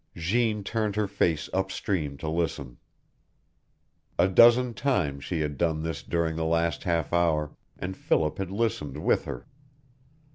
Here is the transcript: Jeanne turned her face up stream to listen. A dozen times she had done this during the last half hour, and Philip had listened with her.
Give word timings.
Jeanne 0.15 0.63
turned 0.63 0.95
her 0.95 1.07
face 1.07 1.47
up 1.53 1.71
stream 1.71 2.17
to 2.17 2.27
listen. 2.27 2.77
A 4.17 4.27
dozen 4.27 4.73
times 4.73 5.23
she 5.23 5.41
had 5.41 5.59
done 5.59 5.83
this 5.83 6.01
during 6.01 6.35
the 6.35 6.43
last 6.43 6.85
half 6.85 7.13
hour, 7.13 7.55
and 7.77 7.95
Philip 7.95 8.39
had 8.39 8.49
listened 8.49 8.97
with 8.97 9.25
her. 9.25 9.45